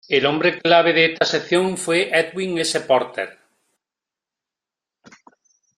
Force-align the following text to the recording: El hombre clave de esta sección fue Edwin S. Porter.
El 0.09 0.25
hombre 0.25 0.57
clave 0.59 0.93
de 0.93 1.05
esta 1.13 1.25
sección 1.25 1.77
fue 1.77 2.09
Edwin 2.09 2.57
S. 2.57 2.79
Porter. 2.81 3.37